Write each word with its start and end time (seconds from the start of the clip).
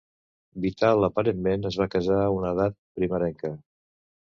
Vital 0.63 1.07
aparentment 1.07 1.69
es 1.71 1.77
va 1.83 1.87
casar 1.97 2.19
a 2.23 2.33
una 2.39 2.51
edat 2.57 2.77
primerenca. 3.01 3.55